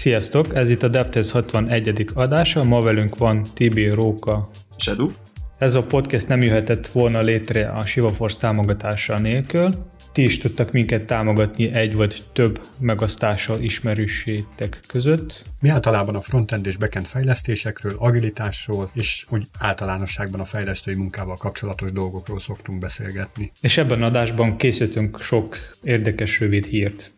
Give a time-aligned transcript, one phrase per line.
[0.00, 2.06] Sziasztok, ez itt a DevTest 61.
[2.14, 4.50] adása, ma velünk van Tibi Róka.
[4.76, 5.10] Sedu.
[5.58, 9.74] Ez a podcast nem jöhetett volna létre a ShivaForce támogatása nélkül.
[10.12, 15.44] Ti is tudtak minket támogatni egy vagy több megasztással ismerősétek között.
[15.60, 21.92] Mi általában a frontend és backend fejlesztésekről, agilitásról és úgy általánosságban a fejlesztői munkával kapcsolatos
[21.92, 23.52] dolgokról szoktunk beszélgetni.
[23.60, 27.12] És ebben adásban készítünk sok érdekes rövid hírt.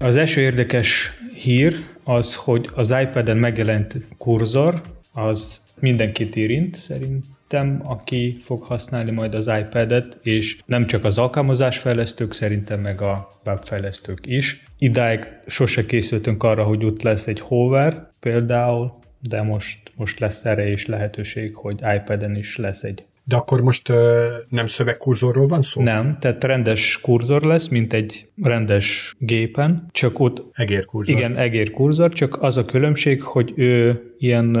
[0.00, 4.80] Az első érdekes hír az, hogy az iPad-en megjelent kurzor,
[5.12, 12.32] az mindenkit érint szerintem, aki fog használni majd az iPad-et, és nem csak az alkalmazásfejlesztők,
[12.32, 14.64] szerintem meg a webfejlesztők is.
[14.78, 20.68] Idáig sose készültünk arra, hogy ott lesz egy hover például, de most, most lesz erre
[20.68, 25.82] is lehetőség, hogy iPad-en is lesz egy de akkor most ö, nem szövegkurzorról van szó?
[25.82, 30.44] Nem, tehát rendes kurzor lesz, mint egy rendes gépen, csak ott...
[30.52, 31.16] Egérkurzor.
[31.16, 34.56] Igen, egérkurzor, csak az a különbség, hogy ő ilyen,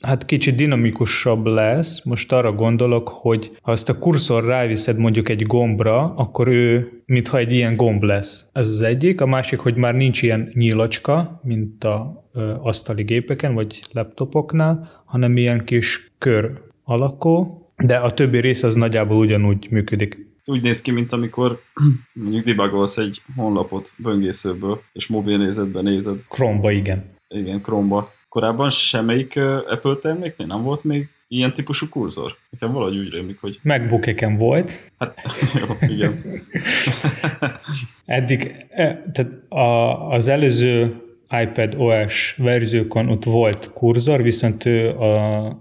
[0.00, 2.04] hát kicsit dinamikusabb lesz.
[2.04, 7.38] Most arra gondolok, hogy ha azt a kurzor ráviszed mondjuk egy gombra, akkor ő mintha
[7.38, 8.46] egy ilyen gomb lesz.
[8.52, 9.20] Ez az egyik.
[9.20, 12.28] A másik, hogy már nincs ilyen nyílacska, mint a
[12.62, 19.16] asztali gépeken, vagy laptopoknál, hanem ilyen kis kör alakú, de a többi rész az nagyjából
[19.16, 20.26] ugyanúgy működik.
[20.44, 21.60] Úgy néz ki, mint amikor
[22.12, 26.20] mondjuk debugolsz egy honlapot böngészőből, és mobil nézetben nézed.
[26.28, 27.04] Chrome-ba, igen.
[27.28, 28.12] Igen, Chrome-ba.
[28.28, 32.36] Korábban semmelyik Apple terméknél nem volt még ilyen típusú kurzor?
[32.50, 33.58] Nekem valahogy úgy rémlik, hogy...
[33.62, 34.92] MacBook-eken volt.
[34.98, 35.20] Hát,
[35.60, 36.22] jó, igen.
[38.06, 41.05] Eddig, e, tehát a, az előző
[41.42, 44.90] iPad OS verziókon ott volt kurzor, viszont ő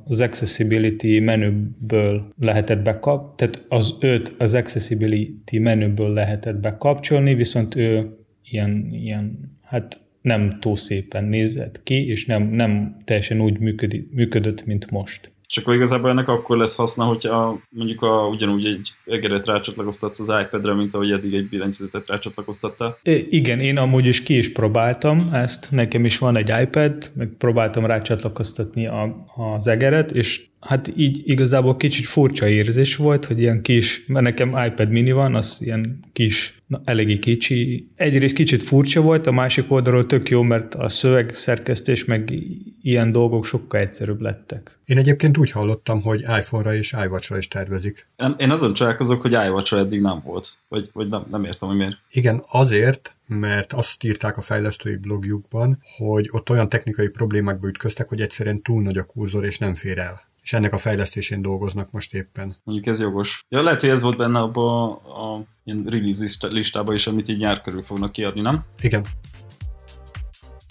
[0.06, 8.18] az Accessibility menüből lehetett bekap, tehát az őt az Accessibility menüből lehetett bekapcsolni, viszont ő
[8.44, 14.66] ilyen, ilyen hát nem túl szépen nézett ki, és nem, nem teljesen úgy működött, működött,
[14.66, 15.32] mint most.
[15.48, 20.34] És akkor igazából ennek akkor lesz haszna, hogyha mondjuk a, ugyanúgy egy egeret rácsatlakoztatsz az
[20.42, 22.98] iPad-re, mint ahogy eddig egy billentyűzetet rácsatlakoztattál.
[23.04, 27.30] I- igen, én amúgy is ki is próbáltam ezt, nekem is van egy iPad, meg
[27.38, 33.62] próbáltam rácsatlakoztatni a, az egeret, és hát így igazából kicsit furcsa érzés volt, hogy ilyen
[33.62, 37.92] kis, mert nekem iPad mini van, az ilyen kis, na, eléggé kicsi.
[37.96, 42.34] Egyrészt kicsit furcsa volt, a másik oldalról tök jó, mert a szöveg szerkesztés meg
[42.82, 44.80] ilyen dolgok sokkal egyszerűbb lettek.
[44.86, 48.08] Én egyébként úgy hallottam, hogy iPhone-ra és iWatch-ra is tervezik.
[48.38, 50.58] Én azon csodálkozok, hogy iWatch-ra eddig nem volt.
[50.68, 51.98] Vagy, vagy nem, nem értem, hogy miért.
[52.10, 58.22] Igen, azért, mert azt írták a fejlesztői blogjukban, hogy ott olyan technikai problémákba ütköztek, hogy
[58.22, 62.14] egyszerűen túl nagy a kurzor és nem fér el és ennek a fejlesztésén dolgoznak most
[62.14, 62.56] éppen.
[62.64, 63.46] Mondjuk ez jogos.
[63.50, 67.38] Ja, lehet, hogy ez volt benne abban a, a ilyen release listában is, amit így
[67.38, 68.64] nyár körül fognak kiadni, nem?
[68.82, 69.06] Igen.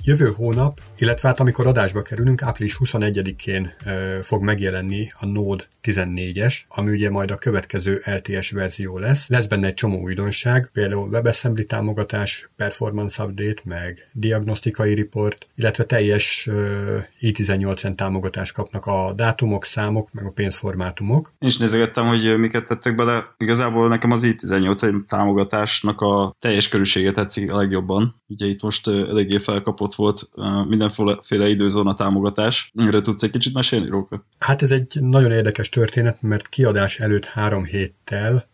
[0.06, 6.54] Jövő hónap, illetve hát amikor adásba kerülünk, április 21-én ö, fog megjelenni a Node 14-es,
[6.68, 9.28] ami ugye majd a következő LTS verzió lesz.
[9.28, 16.46] Lesz benne egy csomó újdonság, például WebAssembly támogatás, performance update, meg diagnosztikai report, illetve teljes
[16.46, 21.32] ö, i18-en támogatást kapnak a dátumok, számok, meg a pénzformátumok.
[21.38, 23.34] Én is nézegettem, hogy miket tettek bele.
[23.38, 28.22] Igazából nekem az i18 támogatásnak a teljes körülsége tetszik a legjobban.
[28.26, 30.28] Ugye itt most eléggé felkapott volt
[30.68, 32.72] mindenféle időzóna támogatás.
[32.76, 34.24] Erre tudsz egy kicsit mesélni, Róka?
[34.38, 38.48] Hát ez egy nagyon érdekes történet, mert kiadás előtt három héttel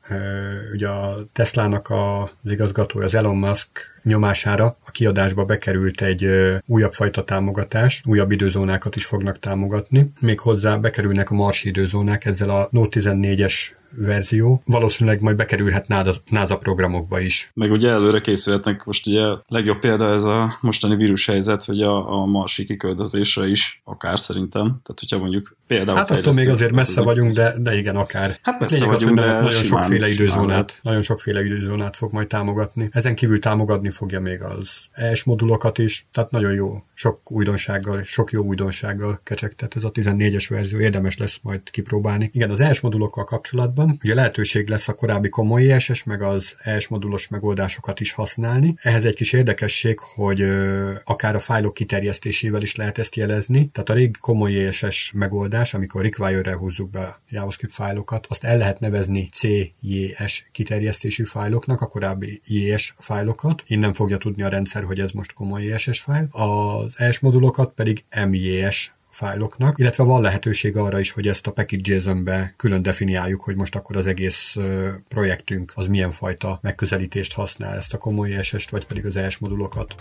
[0.72, 3.68] ugye a Teslának az igazgatója, az Elon Musk
[4.02, 6.30] nyomására a kiadásba bekerült egy
[6.66, 10.12] újabb fajta támogatás, újabb időzónákat is fognak támogatni.
[10.20, 13.54] Még hozzá bekerülnek a marsi időzónák ezzel a Note 14-es
[13.96, 15.88] verzió, valószínűleg majd bekerülhet
[16.30, 17.50] NASA programokba is.
[17.54, 22.26] Meg ugye előre készülhetnek, most ugye legjobb példa ez a mostani vírushelyzet, hogy a, a
[22.26, 24.64] marsi kiköldözésre is, akár szerintem.
[24.64, 28.38] Tehát, hogyha mondjuk például Hát attól még azért messze vagyunk, de, de igen, akár.
[28.42, 32.88] Hát messze Lényeg vagyunk, az, de nagyon sokféle időzónát, nagyon sokféle időzónát fog majd támogatni.
[32.92, 38.30] Ezen kívül támogatni fogja még az ES modulokat is, tehát nagyon jó, sok újdonsággal, sok
[38.30, 42.30] jó újdonsággal kecsegtet ez a 14-es verzió, érdemes lesz majd kipróbálni.
[42.32, 46.88] Igen, az ES modulokkal kapcsolatban ugye lehetőség lesz a korábbi komoly ESS, meg az ES
[46.88, 48.74] modulos megoldásokat is használni.
[48.82, 50.44] Ehhez egy kis érdekesség, hogy
[51.04, 56.02] akár a fájlok kiterjesztésével is lehet ezt jelezni, tehát a régi komoly ESS megoldás, amikor
[56.02, 62.40] require-re húzzuk be a JavaScript fájlokat, azt el lehet nevezni CJS kiterjesztésű fájloknak, a korábbi
[62.44, 63.62] JS fájlokat.
[63.66, 66.28] Innen fogja tudni a rendszer, hogy ez most komoly JS fájl.
[66.30, 71.94] Az ES modulokat pedig MJS fájloknak, illetve van lehetőség arra is, hogy ezt a package
[71.94, 74.56] JSON-be külön definiáljuk, hogy most akkor az egész
[75.08, 79.94] projektünk az milyen fajta megközelítést használ, ezt a komoly ES-est, vagy pedig az ES modulokat.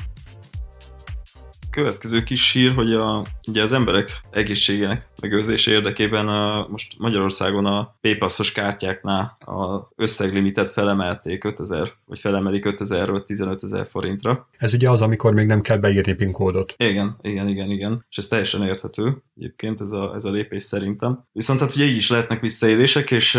[1.79, 7.95] Következő kis hír, hogy a, ugye az emberek egészségének megőrzése érdekében a, most Magyarországon a
[8.01, 14.49] PayPass-os kártyáknál a összeglimitet felemelték 5000, vagy felemelik 5000-ről 15 ezer forintra.
[14.57, 16.73] Ez ugye az, amikor még nem kell beírni PIN kódot.
[16.77, 18.05] Igen, igen, igen, igen.
[18.09, 21.23] És ez teljesen érthető egyébként ez a, ez a lépés szerintem.
[21.31, 23.35] Viszont hát ugye így is lehetnek visszaélések, és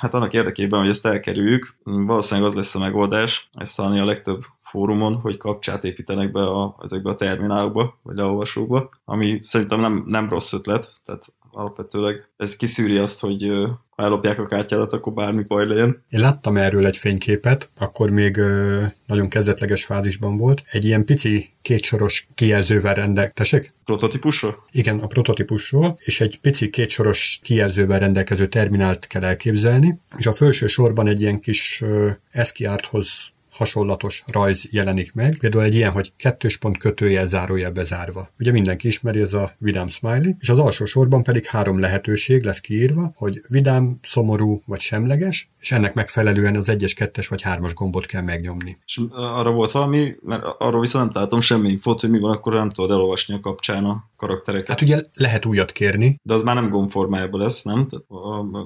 [0.00, 4.44] hát annak érdekében, hogy ezt elkerüljük, valószínűleg az lesz a megoldás, ezt talán a legtöbb
[4.72, 10.28] fórumon, hogy kapcsát építenek be a, ezekbe a terminálokba, vagy leolvasókba, ami szerintem nem, nem
[10.28, 13.42] rossz ötlet, tehát alapvetőleg ez kiszűri azt, hogy
[13.90, 16.04] ha ellopják a kártyádat, akkor bármi baj legyen.
[16.08, 20.62] Én láttam erről egy fényképet, akkor még ö, nagyon kezdetleges fázisban volt.
[20.70, 23.74] Egy ilyen pici kétsoros kijelzővel rendelkezik.
[23.84, 24.64] Prototípusról?
[24.70, 30.66] Igen, a prototípusról, és egy pici kétsoros kijelzővel rendelkező terminált kell elképzelni, és a felső
[30.66, 31.84] sorban egy ilyen kis
[32.30, 35.36] eszkiárthoz hasonlatos rajz jelenik meg.
[35.38, 38.28] Például egy ilyen, hogy kettős pont kötőjel zárójel bezárva.
[38.38, 42.60] Ugye mindenki ismeri, ez a vidám smiley, és az alsó sorban pedig három lehetőség lesz
[42.60, 48.06] kiírva, hogy vidám, szomorú vagy semleges, és ennek megfelelően az egyes, kettes vagy hármas gombot
[48.06, 48.78] kell megnyomni.
[48.84, 52.52] És arra volt valami, mert arról viszont nem találtam semmi infót, hogy mi van, akkor
[52.52, 54.68] nem tudod elolvasni a kapcsán a karaktereket.
[54.68, 56.16] Hát ugye lehet újat kérni.
[56.22, 57.88] De az már nem gombformájában lesz, nem?
[57.88, 58.04] Tehát,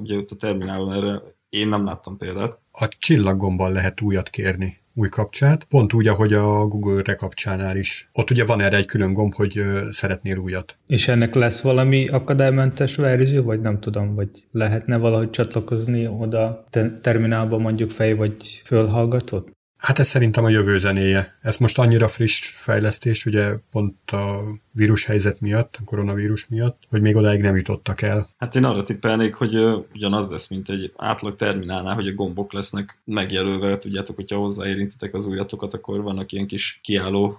[0.01, 1.23] ugye ott a terminálon erre
[1.57, 2.59] én nem láttam példát.
[2.73, 8.09] A csillaggomban lehet újat kérni új kapcsát, pont úgy, ahogy a Google rekapcsánál is.
[8.13, 10.77] Ott ugye van erre egy külön gomb, hogy szeretnél újat.
[10.87, 16.65] És ennek lesz valami akadálymentes verzió, vagy nem tudom, vagy lehetne valahogy csatlakozni oda
[17.01, 19.55] terminálba mondjuk fej vagy fölhallgatott?
[19.77, 21.39] Hát ez szerintem a jövő zenéje.
[21.43, 24.41] Ez most annyira friss fejlesztés, ugye pont a
[24.77, 28.29] vírushelyzet miatt, a koronavírus miatt, hogy még odáig nem jutottak el.
[28.39, 29.57] Hát én arra tippelnék, hogy
[29.95, 33.79] ugyanaz lesz, mint egy átlag terminálnál, hogy a gombok lesznek megjelölve.
[33.79, 37.39] Tudjátok, hogyha hozzáérintitek az újatokat, akkor vannak ilyen kis kiálló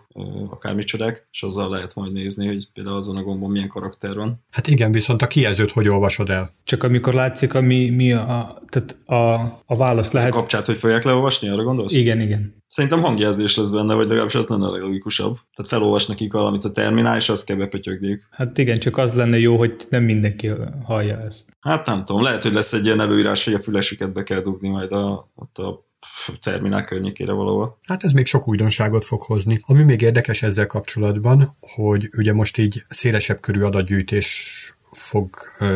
[0.49, 4.43] akármicsodák, és azzal lehet majd nézni, hogy például azon a gombon milyen karakter van.
[4.51, 6.53] Hát igen, viszont a kijelzőt hogy olvasod el?
[6.63, 9.33] Csak amikor látszik, ami mi a, tehát a,
[9.65, 10.33] a válasz lehet...
[10.33, 11.93] A kapcsát, hogy fogják leolvasni, arra gondolsz?
[11.93, 12.55] Igen, igen.
[12.67, 15.35] Szerintem hangjelzés lesz benne, vagy legalábbis az lenne a leglogikusabb.
[15.35, 18.27] Tehát felolvas nekik valamit a terminál, és azt kell bepötyögniük.
[18.31, 20.51] Hát igen, csak az lenne jó, hogy nem mindenki
[20.85, 21.57] hallja ezt.
[21.59, 24.69] Hát nem tudom, lehet, hogy lesz egy ilyen előírás, hogy a fülesüket be kell dugni
[24.69, 25.85] majd a, ott a
[26.41, 27.79] terminál környékére valahol.
[27.87, 29.61] Hát ez még sok újdonságot fog hozni.
[29.65, 35.29] Ami még érdekes ezzel kapcsolatban, hogy ugye most így szélesebb körű adatgyűjtés fog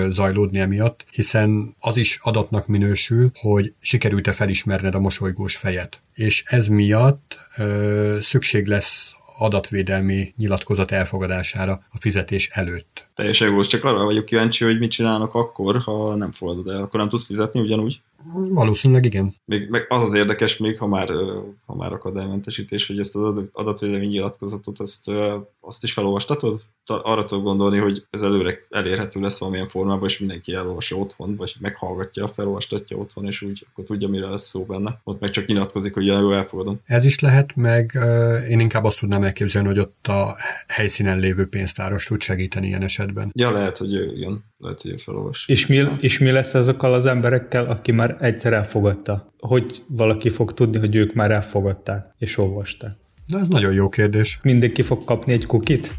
[0.10, 6.02] zajlódni emiatt, hiszen az is adatnak minősül, hogy sikerült-e felismerned a mosolygós fejet.
[6.14, 13.08] És ez miatt ö, szükség lesz adatvédelmi nyilatkozat elfogadására a fizetés előtt.
[13.16, 16.82] Teljesen jó, csak arra vagyok kíváncsi, hogy mit csinálnak akkor, ha nem fogadod el.
[16.82, 18.02] Akkor nem tudsz fizetni ugyanúgy?
[18.34, 19.36] Valószínűleg igen.
[19.46, 21.10] Még, meg az az érdekes még, ha már,
[21.66, 25.12] ha már akadálymentesítés, hogy ezt az adatvédelmi nyilatkozatot, ezt,
[25.62, 26.62] azt is felolvastatod?
[26.86, 31.56] Arra tudok gondolni, hogy ez előre elérhető lesz valamilyen formában, és mindenki elolvassa otthon, vagy
[31.60, 35.02] meghallgatja, felolvastatja otthon, és úgy akkor tudja, mire lesz szó benne.
[35.04, 36.82] Ott meg csak nyilatkozik, hogy jó, elfogadom.
[36.86, 37.98] Ez is lehet, meg
[38.50, 40.36] én inkább azt tudnám elképzelni, hogy ott a
[40.68, 43.32] helyszínen lévő pénztáros tud segíteni ilyen esetben.
[43.34, 45.48] Ja, lehet, hogy igen lehet, hogy felolvas.
[45.48, 49.34] És mi, és mi lesz azokkal az emberekkel, aki már egyszer elfogadta?
[49.38, 52.92] Hogy valaki fog tudni, hogy ők már elfogadták és olvasták?
[53.32, 54.40] Na, ez nagyon jó kérdés.
[54.44, 55.96] Mindenki fog kapni egy kukit?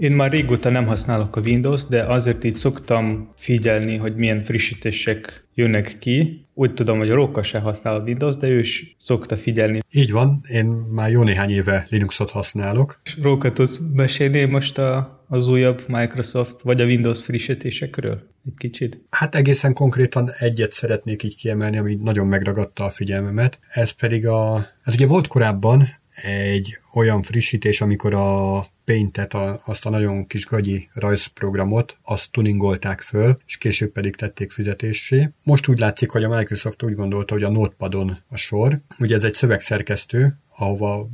[0.00, 5.46] Én már régóta nem használok a Windows, de azért így szoktam figyelni, hogy milyen frissítések
[5.54, 6.46] jönnek ki.
[6.54, 9.80] Úgy tudom, hogy a Róka se használ a Windows, de ő is szokta figyelni.
[9.90, 13.00] Így van, én már jó néhány éve Linuxot használok.
[13.22, 18.22] Róka, tudsz mesélni most a, az újabb Microsoft vagy a Windows frissítésekről?
[18.46, 19.00] Egy kicsit?
[19.10, 23.58] Hát egészen konkrétan egyet szeretnék így kiemelni, ami nagyon megragadta a figyelmemet.
[23.68, 24.66] Ez pedig a...
[24.82, 25.88] Hát ugye volt korábban
[26.22, 33.00] egy olyan frissítés, amikor a Paint-et, a, azt a nagyon kis gagyi rajzprogramot, azt tuningolták
[33.00, 35.30] föl, és később pedig tették fizetésé.
[35.42, 38.80] Most úgy látszik, hogy a Microsoft úgy gondolta, hogy a Notepadon a sor.
[38.98, 41.08] Ugye ez egy szövegszerkesztő, ahova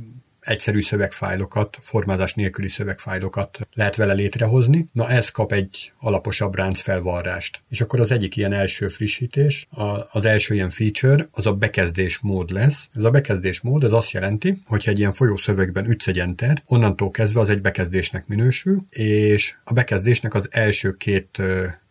[0.47, 4.89] egyszerű szövegfájlokat, formázás nélküli szövegfájlokat lehet vele létrehozni.
[4.93, 7.61] Na ez kap egy alaposabb ránc felvarrást.
[7.69, 9.67] És akkor az egyik ilyen első frissítés,
[10.11, 12.89] az első ilyen feature, az a bekezdés mód lesz.
[12.95, 17.11] Ez a bekezdés mód, ez azt jelenti, hogy egy ilyen folyószövegben ütsz egy enter, onnantól
[17.11, 21.41] kezdve az egy bekezdésnek minősül, és a bekezdésnek az első két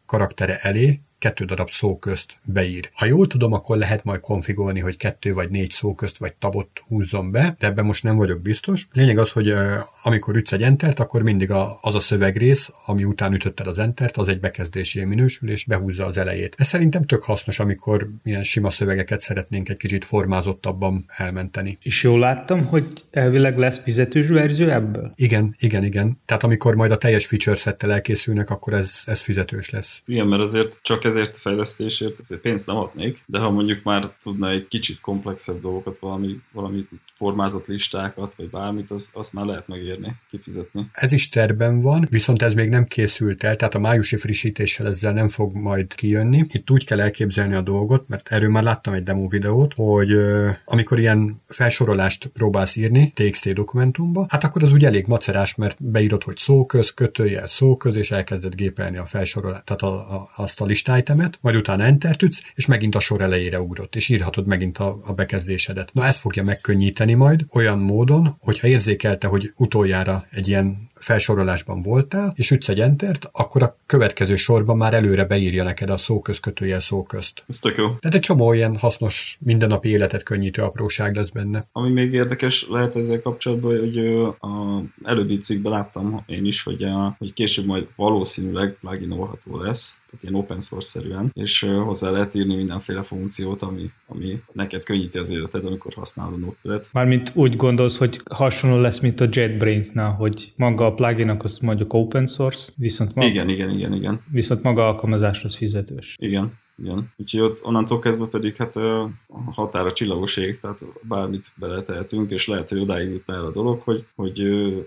[0.07, 2.91] karaktere elé kettő darab szó közt beír.
[2.93, 6.69] Ha jól tudom, akkor lehet majd konfigolni, hogy kettő vagy négy szó közt vagy tabot
[6.89, 8.89] húzzon be, de ebben most nem vagyok biztos.
[8.93, 9.55] Lényeg az, hogy
[10.03, 14.17] amikor ütsz egy entert, akkor mindig a, az a szövegrész, ami után ütötted az entert,
[14.17, 16.55] az egy bekezdésé minősül, és behúzza az elejét.
[16.59, 21.79] Ez szerintem tök hasznos, amikor ilyen sima szövegeket szeretnénk egy kicsit formázottabban elmenteni.
[21.83, 25.13] És jól láttam, hogy elvileg lesz fizetős verzió ebből?
[25.15, 26.21] Igen, igen, igen.
[26.25, 30.01] Tehát amikor majd a teljes feature settel elkészülnek, akkor ez, ez fizetős lesz.
[30.05, 34.51] Igen, mert azért csak ezért a fejlesztésért pénzt nem adnék, de ha mondjuk már tudna
[34.51, 40.17] egy kicsit komplexebb dolgokat, valami, valami formázott listákat, vagy bármit, az, azt már lehet megérni,
[40.31, 40.87] kifizetni.
[40.93, 45.13] Ez is terben van, viszont ez még nem készült el, tehát a májusi frissítéssel ezzel
[45.13, 46.45] nem fog majd kijönni.
[46.49, 50.51] Itt úgy kell elképzelni a dolgot, mert erről már láttam egy demo videót, hogy uh,
[50.65, 56.23] amikor ilyen felsorolást próbálsz írni TXT dokumentumba, hát akkor az úgy elég macerás, mert beírod,
[56.23, 60.65] hogy szóköz, kötőjel szóköz, és elkezded gépelni a felsorolást, tehát a, a, azt a
[60.97, 64.99] listájtemet, majd utána enter ütsz, és megint a sor elejére ugrott, és írhatod megint a,
[65.05, 65.91] a bekezdésedet.
[65.93, 72.33] Na ez fogja megkönnyíteni majd olyan módon, hogyha érzékelte, hogy utoljára egy ilyen felsorolásban voltál,
[72.37, 77.43] és ütsz egy entert, akkor a következő sorban már előre beírja neked a szóközkötőjel szóközt.
[77.47, 77.85] Ez tök jó.
[77.85, 81.69] Tehát egy csomó ilyen hasznos, mindennapi életet könnyítő apróság lesz benne.
[81.73, 83.99] Ami még érdekes lehet ezzel kapcsolatban, hogy
[84.41, 90.23] a előbbi cikkben láttam én is, hogy, a, hogy később majd valószínűleg pluginolható lesz, tehát
[90.23, 95.65] ilyen open source-szerűen, és hozzá lehet írni mindenféle funkciót, ami, ami neked könnyíti az életed,
[95.65, 100.87] amikor használod a notepad Mármint úgy gondolsz, hogy hasonló lesz, mint a JetBrains-nál, hogy maga
[100.87, 104.21] a pluginok az mondjuk open source, viszont maga, igen, igen, igen, igen.
[104.31, 106.17] Viszont maga alkalmazás az fizetős.
[106.19, 107.13] Igen, igen.
[107.17, 109.11] Úgyhogy ott onnantól kezdve pedig hát a
[109.53, 114.43] határa csillagoség, tehát bármit beletehetünk, és lehet, hogy odáig jut el a dolog, hogy, hogy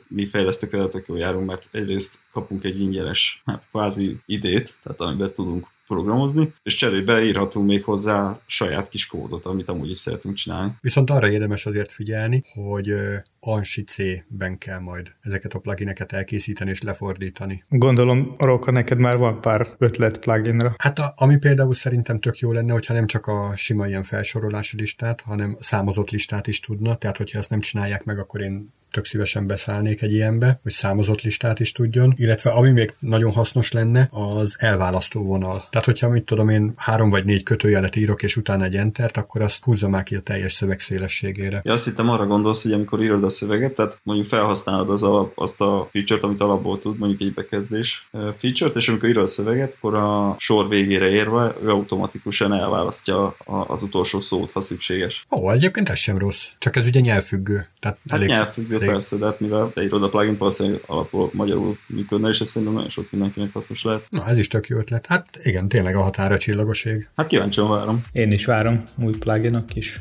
[0.08, 5.02] mi fejlesztők el tök jól járunk, mert egyrészt kapunk egy ingyenes, hát kvázi idét, tehát
[5.02, 10.36] amiben tudunk programozni, és cserébe írhatunk még hozzá saját kis kódot, amit amúgy is szeretünk
[10.36, 10.72] csinálni.
[10.82, 12.94] Viszont arra érdemes azért figyelni, hogy
[13.40, 17.64] ANSI C-ben kell majd ezeket a plugineket elkészíteni és lefordítani.
[17.70, 20.76] Gondolom, Roka, neked már van pár ötlet pluginra.
[20.78, 24.78] Hát a, ami például szerintem tök jó lenne, hogyha nem csak a sima ilyen felsorolási
[24.78, 29.06] listát, hanem számozott listát is tudna, tehát hogyha ezt nem csinálják meg, akkor én tök
[29.06, 34.10] szívesen beszállnék egy ilyenbe, hogy számozott listát is tudjon, illetve ami még nagyon hasznos lenne,
[34.12, 35.68] az elválasztó vonal.
[35.70, 39.42] Tehát, hogyha mit tudom én három vagy négy kötőjelet írok, és utána egy entert, akkor
[39.42, 41.62] azt húzza már ki a teljes szöveg szélességére.
[41.64, 45.32] Ja, azt hittem arra gondolsz, hogy amikor írod a szöveget, tehát mondjuk felhasználod az alap,
[45.36, 49.76] azt a feature-t, amit alapból tud, mondjuk egy bekezdés feature-t, és amikor írod a szöveget,
[49.76, 53.36] akkor a sor végére érve ő automatikusan elválasztja
[53.68, 55.26] az utolsó szót, ha szükséges.
[55.32, 57.68] Ó, egyébként ez sem rossz, csak ez ugye nyelvfüggő.
[57.80, 58.92] Tehát hát elég, nyelvfüggő, elég...
[58.92, 62.90] persze, de hát mivel írod a plugin, valószínűleg alapból magyarul működne, és ez szerintem nagyon
[62.90, 64.06] sok mindenkinek hasznos lehet.
[64.10, 65.06] Na, ez is tök jó ötlet.
[65.06, 67.08] Hát igen, tényleg a határa csillagoség.
[67.16, 68.04] Hát kíváncsian várom.
[68.12, 70.00] Én is várom új pluginok is.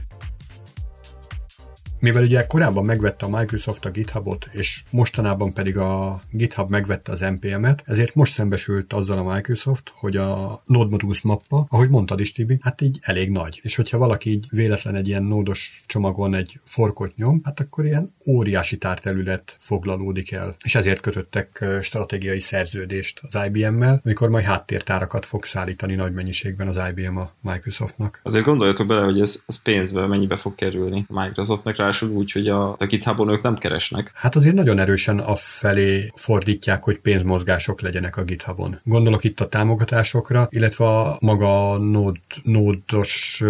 [2.00, 7.20] Mivel ugye korábban megvette a Microsoft a GitHubot, és mostanában pedig a GitHub megvette az
[7.20, 12.32] NPM-et, ezért most szembesült azzal a Microsoft, hogy a Node Modules mappa, ahogy mondtad is,
[12.32, 13.60] Tibi, hát így elég nagy.
[13.62, 18.14] És hogyha valaki így véletlen egy ilyen nódos csomagon egy forkot nyom, hát akkor ilyen
[18.28, 20.56] óriási tárterület foglalódik el.
[20.64, 26.76] És ezért kötöttek stratégiai szerződést az IBM-mel, amikor majd háttértárakat fog szállítani nagy mennyiségben az
[26.90, 28.20] IBM a Microsoftnak.
[28.22, 32.71] Azért gondoljatok bele, hogy ez, ez pénzbe mennyibe fog kerülni Microsoftnak, ráadásul úgy, hogy a,
[32.71, 34.11] a GitHubon ők nem keresnek.
[34.14, 38.80] Hát azért nagyon erősen a felé fordítják, hogy pénzmozgások legyenek a GitHubon.
[38.85, 43.42] Gondolok itt a támogatásokra, illetve a maga nód, nódos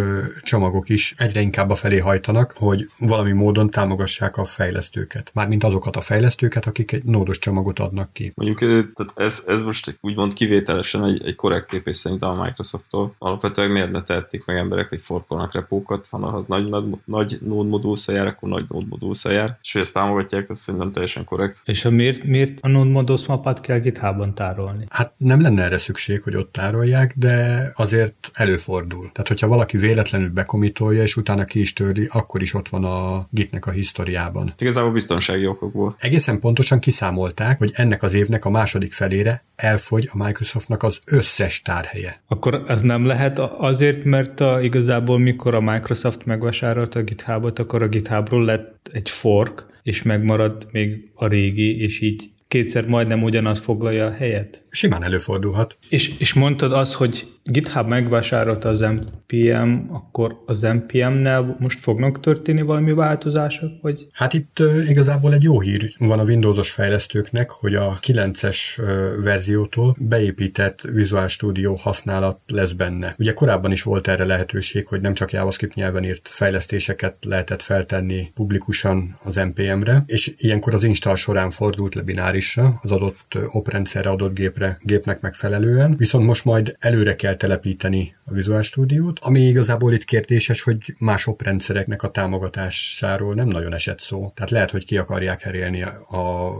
[0.42, 5.30] csomagok is egyre inkább a felé hajtanak, hogy valami módon támogassák a fejlesztőket.
[5.34, 8.32] Mármint azokat a fejlesztőket, akik egy nódos csomagot adnak ki.
[8.34, 13.14] Mondjuk tehát ez, ez most úgymond kivételesen egy, egy korrekt lépés szerintem a Microsofttól.
[13.18, 17.68] Alapvetően miért ne tehették meg emberek, hogy forkolnak repókat, hanem az nagy, nagy, nagy nód
[17.68, 21.62] modulsz jár, akkor nagy Node Modules jár, és hogy ezt támogatják, az szerintem teljesen korrekt.
[21.64, 24.84] És a miért, miért a Node Modules mapát kell GitHub-on tárolni?
[24.88, 29.10] Hát nem lenne erre szükség, hogy ott tárolják, de azért előfordul.
[29.12, 33.26] Tehát, hogyha valaki véletlenül bekomitolja, és utána ki is törli, akkor is ott van a
[33.30, 34.48] Gitnek a historiában.
[34.48, 35.94] Hát igazából biztonsági okokból.
[35.98, 41.62] Egészen pontosan kiszámolták, hogy ennek az évnek a második felére elfogy a Microsoftnak az összes
[41.62, 42.22] tárhelye.
[42.26, 47.82] Akkor ez nem lehet azért, mert a, igazából mikor a Microsoft megvásárolta a GitHubot, akkor
[47.82, 53.58] a GitHubról lett egy fork, és megmarad még a régi, és így kétszer majdnem ugyanaz
[53.58, 54.64] foglalja a helyet?
[54.70, 55.76] Simán előfordulhat.
[55.88, 62.62] És, és mondtad azt, hogy GitHub megvásárolta az NPM, akkor az NPM-nel most fognak történni
[62.62, 63.70] valami változások?
[63.82, 64.06] Vagy?
[64.12, 68.86] Hát itt uh, igazából egy jó hír van a Windowsos fejlesztőknek, hogy a 9-es uh,
[69.22, 73.14] verziótól beépített Visual Studio használat lesz benne.
[73.18, 78.30] Ugye korábban is volt erre lehetőség, hogy nem csak JavaScript nyelven írt fejlesztéseket lehetett feltenni
[78.34, 84.32] publikusan az NPM-re, és ilyenkor az install során fordult le binárisra, az adott oprendszerre, adott
[84.58, 90.04] gépre, gépnek megfelelően, viszont most majd előre kell telepíteni a Visual Studio-t, ami igazából itt
[90.04, 94.32] kérdéses, hogy más oprendszereknek a támogatásáról nem nagyon esett szó.
[94.34, 96.50] Tehát lehet, hogy ki akarják herélni a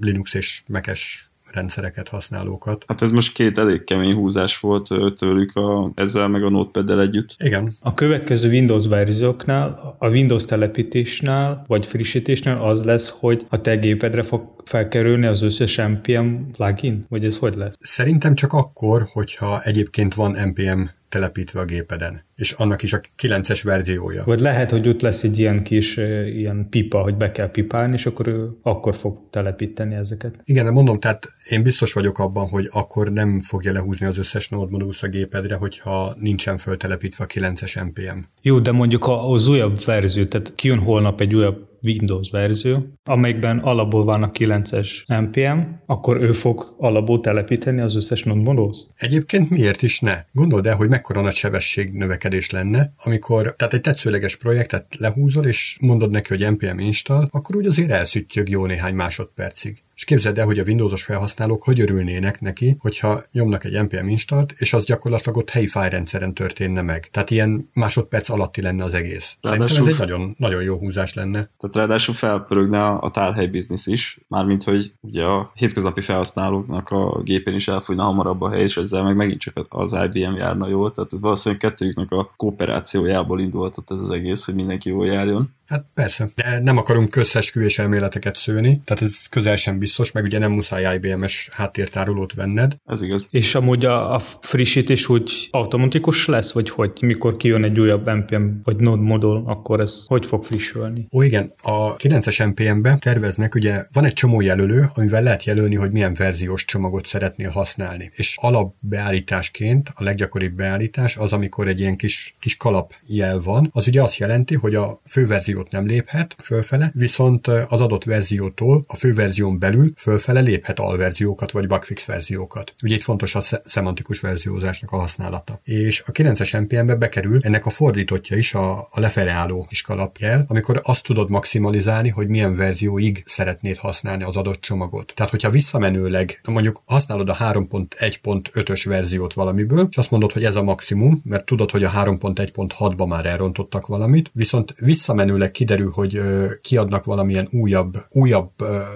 [0.00, 2.84] Linux és Mac-es rendszereket, használókat.
[2.86, 4.88] Hát ez most két elég kemény húzás volt
[5.18, 7.34] tőlük a, ezzel meg a notepad együtt.
[7.38, 7.76] Igen.
[7.80, 14.22] A következő Windows verzióknál, a Windows telepítésnál, vagy frissítésnél az lesz, hogy a te gépedre
[14.22, 17.06] fog felkerülni az összes NPM plugin?
[17.08, 17.76] Vagy ez hogy lesz?
[17.80, 23.60] Szerintem csak akkor, hogyha egyébként van NPM telepítve a gépeden, és annak is a 9-es
[23.64, 24.24] verziója.
[24.24, 28.06] Vagy lehet, hogy ott lesz egy ilyen kis ilyen pipa, hogy be kell pipálni, és
[28.06, 30.40] akkor ő akkor fog telepíteni ezeket.
[30.44, 34.48] Igen, de mondom, tehát én biztos vagyok abban, hogy akkor nem fogja lehúzni az összes
[34.48, 38.18] Node Modulus a gépedre, hogyha nincsen föltelepítve a 9-es NPM.
[38.42, 44.04] Jó, de mondjuk az újabb verzió, tehát kijön holnap egy újabb Windows verzió, amelyikben alapból
[44.04, 48.62] van a 9-es NPM, akkor ő fog alapból telepíteni az összes node
[48.96, 50.24] Egyébként miért is ne?
[50.32, 55.78] Gondold el, hogy mekkora nagy sebesség növekedés lenne, amikor, tehát egy tetszőleges projektet lehúzol, és
[55.80, 59.82] mondod neki, hogy NPM install, akkor úgy azért elszüttyög jó néhány másodpercig.
[59.98, 64.54] És képzeld el, hogy a Windowsos felhasználók hogy örülnének neki, hogyha nyomnak egy npm instalt,
[64.56, 67.08] és az gyakorlatilag ott helyi fájrendszeren történne meg.
[67.10, 69.36] Tehát ilyen másodperc alatti lenne az egész.
[69.40, 71.50] Ráadásul, Szerintem ez egy nagyon, nagyon jó húzás lenne.
[71.58, 77.54] Tehát ráadásul felpörögne a tárhely biznisz is, mármint hogy ugye a hétköznapi felhasználóknak a gépén
[77.54, 80.92] is elfújna hamarabb a hely, és ezzel meg megint csak az IBM járna jól.
[80.92, 85.56] Tehát ez valószínűleg kettőjüknek a kooperációjából indulhatott ez az egész, hogy mindenki jól járjon.
[85.68, 90.38] Hát persze, de nem akarunk közösküvés elméleteket szőni, tehát ez közel sem biztos, meg ugye
[90.38, 92.76] nem muszáj IBM-es háttértárolót venned.
[92.86, 93.28] Ez igaz.
[93.30, 98.46] És amúgy a, a frissítés úgy automatikus lesz, vagy hogy mikor kijön egy újabb NPM
[98.64, 101.06] vagy Node modul, akkor ez hogy fog frissülni?
[101.12, 105.92] Ó igen, a 9-es NPM-be terveznek, ugye van egy csomó jelölő, amivel lehet jelölni, hogy
[105.92, 108.10] milyen verziós csomagot szeretnél használni.
[108.14, 114.02] És alapbeállításként a leggyakoribb beállítás az, amikor egy ilyen kis, kis kalapjel van, az ugye
[114.02, 119.14] azt jelenti, hogy a főverzió verziót nem léphet fölfele, viszont az adott verziótól a fő
[119.14, 122.74] verzión belül fölfele léphet alverziókat vagy bugfix verziókat.
[122.82, 125.60] Ugye itt fontos a szemantikus verziózásnak a használata.
[125.64, 130.44] És a 9-es NPM-be bekerül ennek a fordítottja is a, a lefele álló kis kalapjel,
[130.48, 135.12] amikor azt tudod maximalizálni, hogy milyen verzióig szeretnéd használni az adott csomagot.
[135.16, 140.62] Tehát, hogyha visszamenőleg mondjuk használod a 3.1.5-ös verziót valamiből, és azt mondod, hogy ez a
[140.62, 146.20] maximum, mert tudod, hogy a 3.1.6-ba már elrontottak valamit, viszont visszamenőleg kiderül, hogy
[146.60, 148.50] kiadnak valamilyen újabb, újabb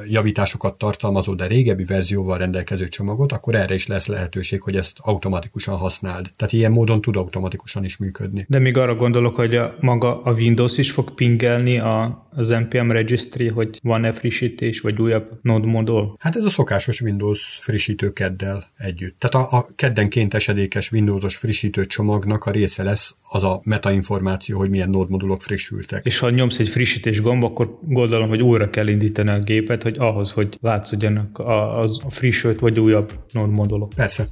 [0.08, 5.76] javításokat tartalmazó, de régebbi verzióval rendelkező csomagot, akkor erre is lesz lehetőség, hogy ezt automatikusan
[5.76, 6.30] használd.
[6.36, 8.46] Tehát ilyen módon tud automatikusan is működni.
[8.48, 12.90] De még arra gondolok, hogy a, maga a Windows is fog pingelni a, az NPM
[12.90, 16.16] registry, hogy van-e frissítés, vagy újabb node modul?
[16.18, 19.18] Hát ez a szokásos Windows frissítő keddel együtt.
[19.18, 24.70] Tehát a, a keddenként esedékes Windowsos frissítő csomagnak a része lesz az a metainformáció, hogy
[24.70, 26.06] milyen node modulok frissültek.
[26.06, 29.96] És ha nyomsz egy frissítés gomb, akkor gondolom, hogy újra kell indítani a gépet, hogy
[29.98, 31.38] ahhoz, hogy látszódjanak
[31.78, 33.92] az a frissült vagy újabb modulok.
[33.96, 34.28] Persze.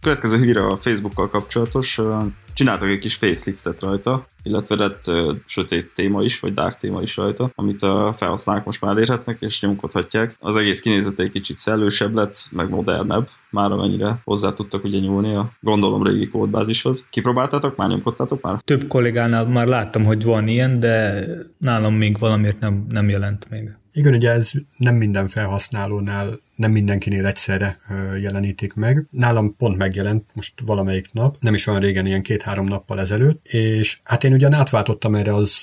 [0.00, 2.00] Következő hír a Facebookkal kapcsolatos.
[2.54, 7.16] Csináltak egy kis faceliftet rajta, illetve lett ö, sötét téma is, vagy dark téma is
[7.16, 10.36] rajta, amit a felhasználók most már elérhetnek, és nyomkodhatják.
[10.40, 15.34] Az egész kinézete egy kicsit szellősebb lett, meg modernebb, már amennyire hozzá tudtak ugye nyúlni
[15.34, 17.06] a gondolom régi kódbázishoz.
[17.10, 18.60] Kipróbáltátok már, nyomkodtátok már?
[18.64, 21.24] Több kollégánál már láttam, hogy van ilyen, de
[21.58, 23.70] nálam még valamiért nem, nem jelent még.
[23.92, 27.78] Igen, ugye ez nem minden felhasználónál, nem mindenkinél egyszerre
[28.20, 29.06] jelenítik meg.
[29.10, 33.98] Nálam pont megjelent most valamelyik nap, nem is olyan régen, ilyen két-három nappal ezelőtt, és
[34.02, 35.56] hát én ugyan átváltottam erre az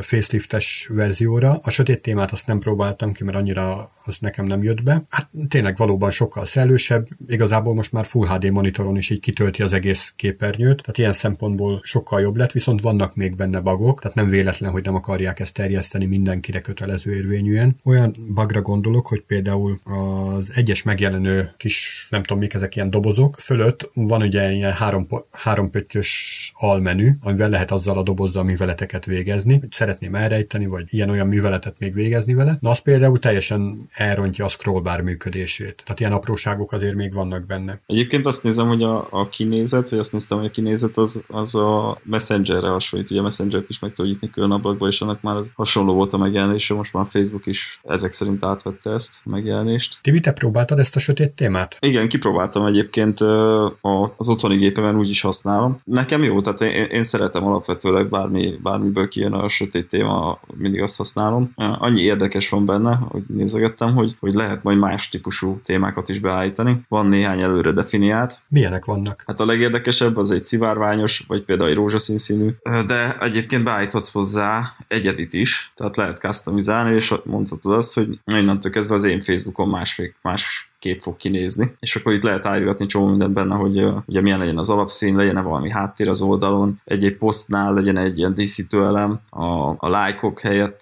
[0.00, 1.60] faceliftes verzióra.
[1.62, 5.04] A sötét témát azt nem próbáltam ki, mert annyira az nekem nem jött be.
[5.08, 9.72] Hát tényleg valóban sokkal szellősebb, igazából most már Full HD monitoron is így kitölti az
[9.72, 14.28] egész képernyőt, tehát ilyen szempontból sokkal jobb lett, viszont vannak még benne bugok, tehát nem
[14.28, 17.76] véletlen, hogy nem akarják ezt terjeszteni mindenkire kötelező érvényűen.
[17.84, 23.36] Olyan bugra gondolok, hogy például az egyes megjelenő kis, nem tudom mik ezek, ilyen dobozok
[23.38, 29.43] fölött van ugye ilyen három, három pöttyös almenü, amivel lehet azzal a dobozzal műveleteket végezni,
[29.52, 32.56] hogy szeretném elrejteni, vagy ilyen-olyan műveletet még végezni vele.
[32.60, 35.82] Na az például teljesen elrontja a scrollbar működését.
[35.84, 37.80] Tehát ilyen apróságok azért még vannak benne.
[37.86, 41.54] Egyébként azt nézem, hogy a, a kinézet, vagy azt néztem, hogy a kinézet az, az
[41.54, 43.10] a Messengerre hasonlít.
[43.10, 46.12] Ugye a Messenger-t is meg tudod nyitni külön ablakba, és annak már az hasonló volt
[46.12, 49.98] a megjelenése, most már Facebook is ezek szerint átvette ezt a megjelenést.
[50.02, 51.76] Tibi, te próbáltad ezt a sötét témát?
[51.80, 53.20] Igen, kipróbáltam egyébként
[54.16, 55.76] az otthoni gépemen úgy is használom.
[55.84, 60.96] Nekem jó, tehát én, én szeretem alapvetőleg bármi, bármiből kijön a sötét téma, mindig azt
[60.96, 61.52] használom.
[61.56, 66.80] Annyi érdekes van benne, hogy nézegettem, hogy, hogy lehet majd más típusú témákat is beállítani.
[66.88, 68.42] Van néhány előre definiált.
[68.48, 69.22] Milyenek vannak?
[69.26, 72.50] Hát a legérdekesebb az egy szivárványos, vagy például egy rózsaszín színű,
[72.86, 78.94] de egyébként beállíthatsz hozzá egyedit is, tehát lehet customizálni, és mondhatod azt, hogy innentől kezdve
[78.94, 83.32] az én Facebookon más, más kép fog kinézni, és akkor itt lehet állítgatni csomó mindent
[83.32, 87.96] benne, hogy ugye milyen legyen az alapszín, legyen-e valami háttér az oldalon, egy-egy posztnál legyen
[87.96, 90.80] egy ilyen díszítő elem, a, a lájkok helyett,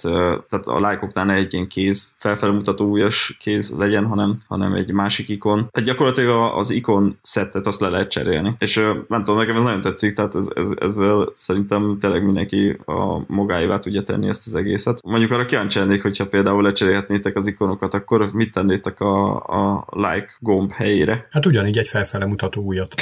[0.48, 2.98] tehát a lájkoknál ne egy ilyen kéz, felfelé mutató
[3.38, 5.68] kéz legyen, hanem, hanem egy másik ikon.
[5.70, 8.54] Tehát gyakorlatilag az ikon szettet azt le lehet cserélni.
[8.58, 8.76] És
[9.08, 13.78] nem tudom, nekem ez nagyon tetszik, tehát ez, ez, ezzel szerintem tényleg mindenki a magáévá
[13.78, 15.02] tudja tenni ezt az egészet.
[15.02, 20.32] Mondjuk arra kíváncsi lennék, hogyha például lecserélhetnétek az ikonokat, akkor mit tennétek a, a like
[20.38, 21.26] gomb helyére.
[21.30, 22.94] Hát ugyanígy egy felfele mutató újat.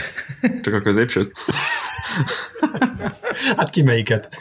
[0.63, 1.33] Csak a középsőt?
[3.57, 4.37] hát ki melyiket?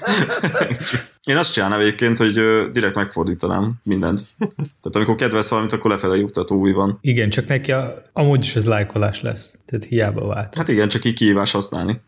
[1.23, 2.33] Én azt csinálnám egyébként, hogy
[2.71, 4.21] direkt megfordítanám mindent.
[4.37, 6.97] Tehát amikor kedves valamit, akkor lefele juttató új van.
[7.01, 9.53] Igen, csak neki a, amúgy is ez lájkolás lesz.
[9.65, 10.55] Tehát hiába vált.
[10.57, 12.01] Hát igen, csak így kihívás használni.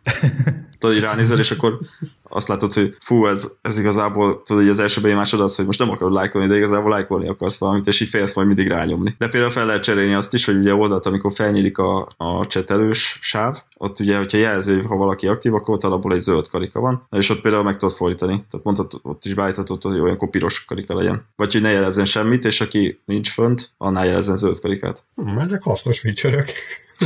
[0.78, 1.80] Tudod, hogy ránézel, és akkor
[2.24, 5.80] azt látod, hogy fú, ez, ez igazából, tudod, hogy az első benyomásod az, hogy most
[5.80, 9.16] nem akarod lájkolni, de igazából lájkolni akarsz valamit, és így félsz majd mindig rányomni.
[9.18, 13.18] De például fel lehet cserélni azt is, hogy ugye oldalt, amikor felnyílik a, a csetelős
[13.22, 17.08] sáv, ott ugye, hogyha jelző, ha valaki aktív, akkor ott alapból egy zöld karika van,
[17.12, 18.46] és ott például meg tudod fordítani.
[18.50, 21.26] Tehát mondhatod, ott is beállíthatod, hogy olyan piros karika legyen.
[21.36, 25.04] Vagy hogy ne jelezzen semmit, és aki nincs fönt, annál jelezzen zöld karikát.
[25.16, 26.46] Hmm, ezek hasznos feature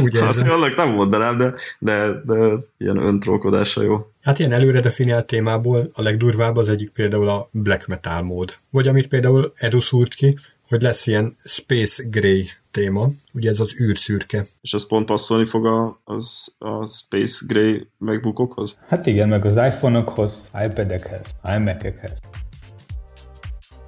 [0.03, 2.35] Úgy Azt annak nem mondanám, de, de, de
[2.77, 4.11] ilyen öntrókodása jó.
[4.21, 8.53] Hát ilyen előre definiált témából a legdurvább az egyik például a black metal mód.
[8.69, 13.81] Vagy amit például Edu szúrt ki, hogy lesz ilyen Space Gray téma, ugye ez az
[13.81, 14.45] űrszürke.
[14.61, 18.79] És az pont passzolni fog a, az, a Space Gray megbukokhoz?
[18.87, 22.19] Hát igen, meg az iPhone-okhoz, iPad-ekhez, iMac-ekhez.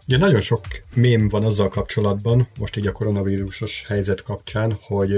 [0.08, 0.62] Ugye nagyon sok
[0.93, 5.12] mém van azzal kapcsolatban, most így a koronavírusos helyzet kapcsán, hogy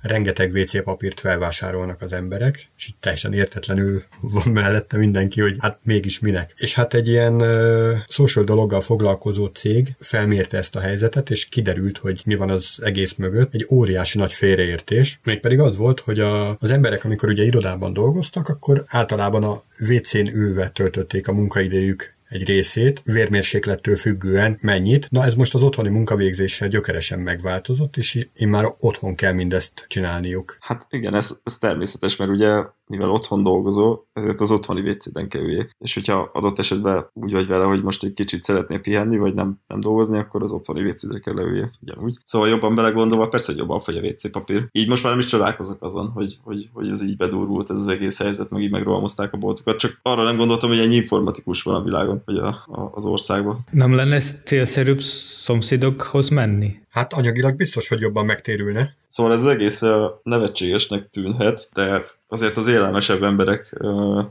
[0.00, 5.78] rengeteg WC papírt felvásárolnak az emberek, és itt teljesen értetlenül van mellette mindenki, hogy hát
[5.82, 6.52] mégis minek.
[6.56, 11.98] És hát egy ilyen ö, social dologgal foglalkozó cég felmérte ezt a helyzetet, és kiderült,
[11.98, 13.54] hogy mi van az egész mögött.
[13.54, 15.20] Egy óriási nagy félreértés.
[15.22, 20.28] Mégpedig az volt, hogy a, az emberek, amikor ugye irodában dolgoztak, akkor általában a WC-n
[20.32, 25.10] ülve töltötték a munkaidejük egy részét, vérmérséklettől függően mennyit.
[25.10, 30.56] Na ez most az otthoni munkavégzéssel gyökeresen megváltozott, és én már otthon kell mindezt csinálniuk.
[30.60, 35.42] Hát igen, ez, ez természetes, mert ugye mivel otthon dolgozó, ezért az otthoni vécéden kell
[35.42, 35.66] üljél.
[35.78, 39.60] És hogyha adott esetben úgy vagy vele, hogy most egy kicsit szeretnél pihenni, vagy nem,
[39.66, 41.70] nem dolgozni, akkor az otthoni vécédre kell leüljél.
[41.82, 42.18] Ugyanúgy.
[42.24, 44.68] Szóval jobban belegondolva, persze, hogy jobban fogy a WC papír.
[44.72, 47.88] Így most már nem is csodálkozok azon, hogy, hogy, hogy ez így bedurvult ez az
[47.88, 49.76] egész helyzet, meg így megrohamozták a boltokat.
[49.76, 53.66] Csak arra nem gondoltam, hogy ennyi informatikus van a világon, vagy a, a, az országban.
[53.70, 56.82] Nem lenne célszerűbb szomszédokhoz menni?
[56.88, 58.96] Hát anyagilag biztos, hogy jobban megtérülne.
[59.06, 59.82] Szóval ez egész
[60.22, 63.76] nevetségesnek tűnhet, de azért az élelmesebb emberek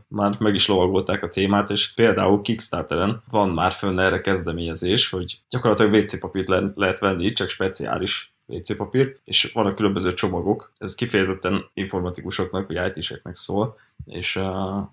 [0.07, 5.39] már meg is lovagolták a témát, és például Kickstarteren van már fönn erre kezdeményezés, hogy
[5.49, 10.71] gyakorlatilag WC papírt le- lehet venni, csak speciális WC papírt, és vannak különböző csomagok.
[10.75, 14.43] Ez kifejezetten informatikusoknak vagy IT-seknek szól, és uh,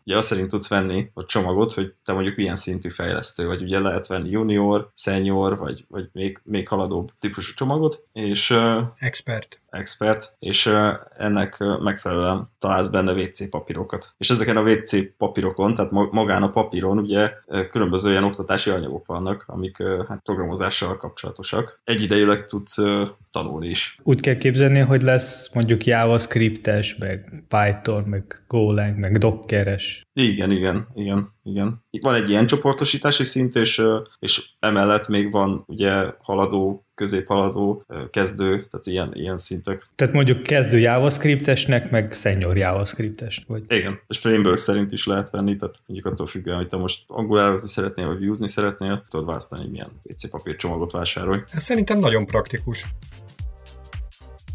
[0.04, 3.62] ugye azt szerint tudsz venni a csomagot, hogy te mondjuk milyen szintű fejlesztő vagy.
[3.62, 8.50] Ugye lehet venni junior, senior, vagy, vagy még, még haladóbb típusú csomagot, és...
[8.50, 9.60] Uh, expert.
[9.70, 14.14] Expert, és uh, ennek uh, megfelelően találsz benne WC papírokat.
[14.18, 17.32] És ezeken a WC papírokon, tehát magán a papíron ugye
[17.70, 21.80] különböző ilyen oktatási anyagok vannak, amik uh, hát programozással kapcsolatosak.
[21.84, 23.98] Egyidejűleg tudsz uh, tanulni is.
[24.02, 30.06] Úgy kell képzelni, hogy lesz mondjuk JavaScript-es, meg Python, meg Golang, meg Dockeres.
[30.12, 31.84] Igen, igen, igen, igen.
[32.00, 33.82] Van egy ilyen csoportosítási szint, és,
[34.18, 39.88] és emellett még van ugye haladó, középhaladó, kezdő, tehát ilyen, ilyen szintek.
[39.94, 43.62] Tehát mondjuk kezdő JavaScript-esnek, meg senior JavaScript-es vagy.
[43.68, 47.68] Igen, és framework szerint is lehet venni, tehát mondjuk attól függően, hogy te most angulározni
[47.68, 51.40] szeretnél, vagy views szeretnél, tudod választani, hogy milyen PC papírcsomagot vásárolj.
[51.52, 52.84] Ez szerintem nagyon praktikus.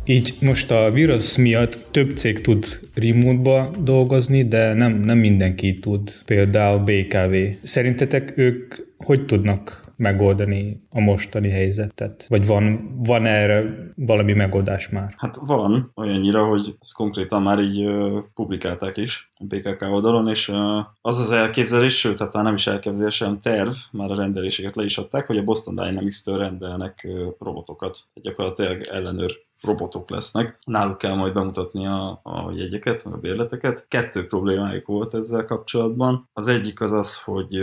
[0.08, 6.14] Így most a vírus miatt több cég tud remote-ba dolgozni, de nem, nem mindenki tud.
[6.26, 7.36] Például BKV.
[7.62, 12.26] Szerintetek ők hogy tudnak megoldani a mostani helyzetet?
[12.30, 15.14] Vagy van, van erre valami megoldás már?
[15.18, 20.48] Hát van, olyannyira, hogy ezt konkrétan már így uh, publikálták is a BKK oldalon, és
[20.48, 20.58] uh,
[21.02, 24.98] az az elképzelés, sőt, hát nem is elképzelés, hanem terv, már a rendeléseket le is
[24.98, 30.60] adták, hogy a Boston Dynamics-től rendelnek uh, robotokat, gyakorlatilag ellenőr robotok lesznek.
[30.66, 33.86] Náluk kell majd bemutatni a, a jegyeket, a bérleteket.
[33.88, 36.30] Kettő problémájuk volt ezzel kapcsolatban.
[36.34, 37.56] Az egyik az az, hogy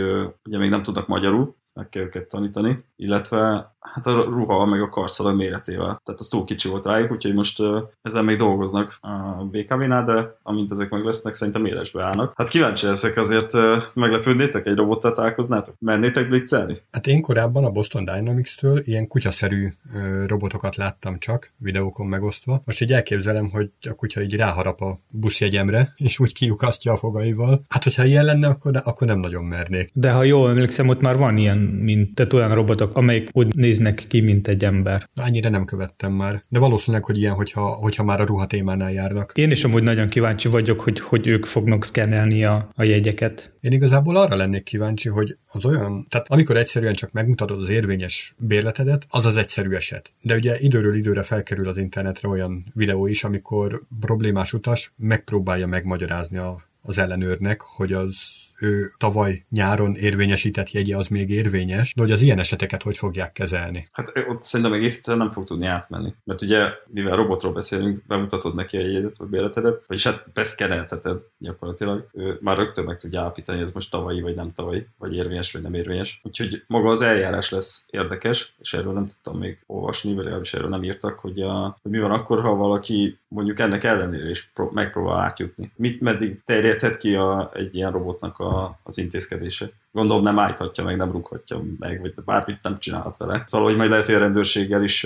[0.47, 4.81] ugye még nem tudnak magyarul, ezt meg kell őket tanítani, illetve hát a ruha meg
[4.81, 6.01] a karszalag méretével.
[6.03, 10.37] Tehát az túl kicsi volt rájuk, úgyhogy most uh, ezzel még dolgoznak a BKV-nál, de
[10.43, 12.33] amint ezek meg lesznek, szerintem élesbe állnak.
[12.35, 15.75] Hát kíváncsi leszek azért, uh, meglepődnétek egy robottal találkoznátok?
[15.79, 16.77] Mernétek blitzelni?
[16.91, 22.61] Hát én korábban a Boston Dynamics-től ilyen kutyaszerű uh, robotokat láttam csak, videókon megosztva.
[22.65, 27.61] Most így elképzelem, hogy a kutya így ráharap a buszjegyemre, és úgy kiukasztja a fogaival.
[27.69, 29.89] Hát, hogyha ilyen lenne, akkor, akkor nem nagyon mernék.
[29.93, 33.72] De ha jól emlékszem, ott már van ilyen, mint tehát olyan robotok, amelyik úgy néz
[33.73, 35.09] néznek ki, mint egy ember.
[35.15, 36.43] Annyira nem követtem már.
[36.47, 39.31] De valószínűleg, hogy ilyen, hogyha, hogyha már a ruhatémánál járnak.
[39.35, 43.53] Én is amúgy nagyon kíváncsi vagyok, hogy, hogy ők fognak szkennelni a, a jegyeket.
[43.61, 48.35] Én igazából arra lennék kíváncsi, hogy az olyan, tehát amikor egyszerűen csak megmutatod az érvényes
[48.37, 50.11] bérletedet, az az egyszerű eset.
[50.21, 56.37] De ugye időről időre felkerül az internetre olyan videó is, amikor problémás utas megpróbálja megmagyarázni
[56.37, 58.15] a, az ellenőrnek, hogy az
[58.63, 63.31] ő tavaly nyáron érvényesített jegye az még érvényes, de hogy az ilyen eseteket hogy fogják
[63.31, 63.89] kezelni?
[63.91, 66.13] Hát ott szerintem egész egyszerűen nem fog tudni átmenni.
[66.23, 72.07] Mert ugye, mivel robotról beszélünk, bemutatod neki a jegyedet, vagy béletedet, vagyis hát beszkenelteted gyakorlatilag.
[72.13, 75.61] Ő már rögtön meg tudja állapítani, ez most tavalyi, vagy nem tavalyi, vagy érvényes, vagy
[75.61, 76.19] nem érvényes.
[76.23, 80.69] Úgyhogy maga az eljárás lesz érdekes, és erről nem tudtam még olvasni, vagy legalábbis erről
[80.69, 85.19] nem írtak, hogy, a, hogy mi van akkor, ha valaki mondjuk ennek ellenére is megpróbál
[85.19, 85.71] átjutni.
[85.75, 88.52] Mit meddig terjedhet ki a, egy ilyen robotnak a,
[88.83, 89.71] az intézkedése?
[89.93, 93.43] Gondolom nem állíthatja meg, nem rúghatja meg, vagy bármit nem csinálhat vele.
[93.49, 95.01] Valahogy majd lehet, hogy a rendőrséggel is,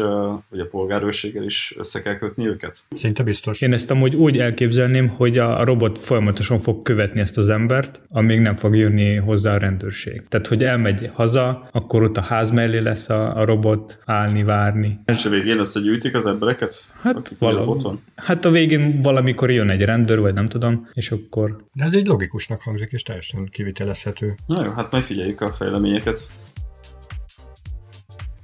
[0.49, 2.83] vagy a polgárőrséggel is össze kell kötni őket.
[2.95, 3.61] Szinte biztos.
[3.61, 8.39] Én ezt amúgy úgy elképzelném, hogy a robot folyamatosan fog követni ezt az embert, amíg
[8.39, 10.23] nem fog jönni hozzá a rendőrség.
[10.27, 14.99] Tehát, hogy elmegy haza, akkor ott a ház mellé lesz a, a robot állni, várni.
[15.05, 16.91] És a végén összegyűjtik az embereket?
[17.01, 18.03] Hát, valami, van?
[18.15, 21.55] hát a végén valamikor jön egy rendőr, vagy nem tudom, és akkor...
[21.73, 24.35] De ez egy logikusnak hangzik, és teljesen kivitelezhető.
[24.45, 26.27] Na jó, hát majd figyeljük a fejleményeket.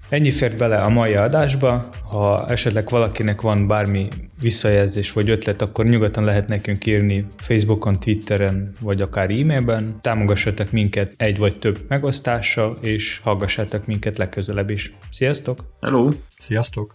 [0.10, 1.90] Ennyi fér bele a mai adásba.
[2.10, 4.08] Ha esetleg valakinek van bármi
[4.42, 10.02] visszajelzés vagy ötlet, akkor nyugodtan lehet nekünk írni Facebookon, Twitteren, vagy akár e-mailben.
[10.02, 14.94] Támogassatok minket egy vagy több megosztással, és hallgassátok minket legközelebb is.
[15.12, 15.64] Sziasztok!
[15.82, 16.10] Hello!
[16.38, 16.94] Sziasztok!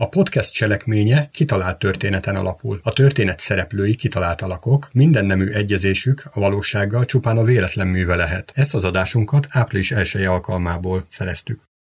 [0.00, 2.80] A podcast cselekménye kitalált történeten alapul.
[2.82, 8.52] A történet szereplői kitalált alakok, minden nemű egyezésük a valósággal csupán a véletlen műve lehet.
[8.54, 11.69] Ezt az adásunkat április 1 alkalmából szereztük.